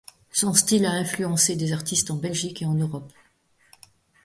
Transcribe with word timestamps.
Son 0.31 0.55
style 0.55 0.87
a 0.87 0.93
influencé 0.93 1.55
des 1.55 1.73
artistes 1.73 2.09
en 2.09 2.15
Belgique 2.15 2.63
et 2.63 2.65
en 2.65 2.73
Europe. 2.73 3.13